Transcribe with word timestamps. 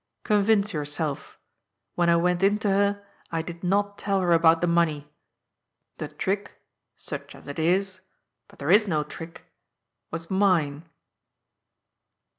Convince 0.23 0.73
yourself. 0.73 1.37
When 1.93 2.09
I 2.09 2.15
went 2.15 2.41
in 2.41 2.57
to 2.65 2.69
her, 2.69 3.05
I 3.31 3.43
did 3.43 3.63
not 3.63 3.99
tell 3.99 4.19
her 4.21 4.31
about 4.31 4.59
the 4.61 4.65
money. 4.65 5.07
The 5.99 6.07
trick, 6.07 6.59
such 6.95 7.35
as 7.35 7.47
it 7.47 7.59
is 7.59 7.97
^— 7.97 7.99
but 8.47 8.57
there 8.57 8.71
is 8.71 8.87
no 8.87 9.03
trick— 9.03 9.43
was 10.09 10.31
mine." 10.31 10.89